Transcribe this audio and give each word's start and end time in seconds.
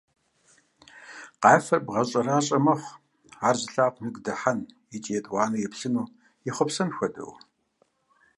Къафэр 1.41 1.79
бгъэщӀэращӀэ 1.85 2.57
мэхъу, 2.65 2.99
ар 3.47 3.55
зылъагъум 3.61 4.05
игу 4.09 4.21
дыхьэн 4.25 4.59
икӀи 4.95 5.13
етӀуанэу 5.19 5.63
еплъыну 5.67 6.11
ехъуэпсэн 6.49 6.89
хуэдэу. 6.95 7.31